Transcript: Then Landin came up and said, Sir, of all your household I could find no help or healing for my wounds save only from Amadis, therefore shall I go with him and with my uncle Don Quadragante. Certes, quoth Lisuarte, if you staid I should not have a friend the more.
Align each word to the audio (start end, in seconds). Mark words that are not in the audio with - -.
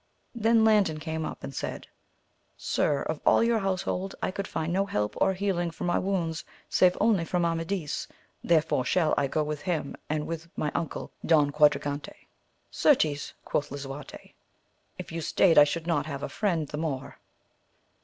Then 0.33 0.65
Landin 0.65 0.99
came 0.99 1.25
up 1.25 1.43
and 1.43 1.53
said, 1.53 1.85
Sir, 2.57 3.03
of 3.03 3.21
all 3.23 3.43
your 3.43 3.59
household 3.59 4.15
I 4.19 4.31
could 4.31 4.47
find 4.47 4.73
no 4.73 4.87
help 4.87 5.13
or 5.21 5.33
healing 5.35 5.69
for 5.69 5.83
my 5.83 5.99
wounds 5.99 6.43
save 6.67 6.97
only 6.99 7.23
from 7.23 7.45
Amadis, 7.45 8.07
therefore 8.43 8.83
shall 8.83 9.13
I 9.15 9.27
go 9.27 9.43
with 9.43 9.61
him 9.61 9.95
and 10.09 10.25
with 10.25 10.49
my 10.57 10.71
uncle 10.73 11.11
Don 11.23 11.51
Quadragante. 11.51 12.15
Certes, 12.71 13.33
quoth 13.45 13.69
Lisuarte, 13.69 14.33
if 14.97 15.11
you 15.11 15.21
staid 15.21 15.59
I 15.59 15.65
should 15.65 15.85
not 15.85 16.07
have 16.07 16.23
a 16.23 16.29
friend 16.29 16.67
the 16.69 16.77
more. 16.77 17.19